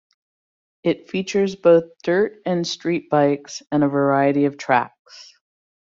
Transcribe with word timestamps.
It 0.81 1.11
features 1.11 1.55
both 1.55 1.83
dirt 2.01 2.41
and 2.43 2.65
street 2.65 3.07
bikes, 3.11 3.61
and 3.71 3.83
a 3.83 3.87
variety 3.87 4.45
of 4.45 4.57
tracks. 4.57 5.33